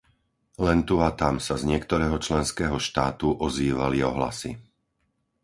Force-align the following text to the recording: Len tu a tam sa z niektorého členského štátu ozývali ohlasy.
Len 0.65 0.79
tu 0.87 0.95
a 0.97 1.09
tam 1.21 1.35
sa 1.45 1.55
z 1.61 1.69
niektorého 1.71 2.17
členského 2.27 2.77
štátu 2.87 3.27
ozývali 3.47 3.99
ohlasy. 4.11 4.51